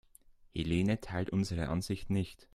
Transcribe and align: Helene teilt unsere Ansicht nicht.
Helene 0.55 0.99
teilt 0.99 1.29
unsere 1.29 1.67
Ansicht 1.69 2.09
nicht. 2.09 2.47